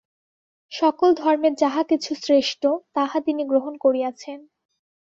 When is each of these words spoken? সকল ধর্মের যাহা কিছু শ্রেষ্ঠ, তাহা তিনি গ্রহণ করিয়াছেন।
সকল 0.71 1.09
ধর্মের 1.13 1.53
যাহা 1.53 1.81
কিছু 1.83 2.11
শ্রেষ্ঠ, 2.15 2.61
তাহা 2.93 3.17
তিনি 3.21 3.41
গ্রহণ 3.45 3.73
করিয়াছেন। 3.77 4.39